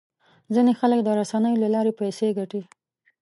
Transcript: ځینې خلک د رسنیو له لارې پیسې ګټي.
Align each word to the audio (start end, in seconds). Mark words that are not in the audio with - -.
ځینې 0.53 0.73
خلک 0.79 0.99
د 1.03 1.09
رسنیو 1.19 1.61
له 1.63 1.67
لارې 1.75 1.91
پیسې 1.99 2.27
ګټي. 2.37 2.61